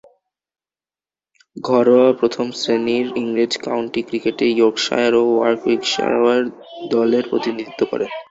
ঘরোয়া 1.57 2.09
প্রথম-শ্রেণীর 2.13 3.07
ইংরেজ 3.15 3.53
কাউন্টি 3.57 4.01
ক্রিকেটে 4.03 4.45
ইয়র্কশায়ার 4.51 5.13
ও 5.15 5.23
ওয়ারউইকশায়ার 5.31 6.41
দলের 6.91 7.23
প্রতিনিধিত্ব 7.29 7.81
করেন। 7.91 8.09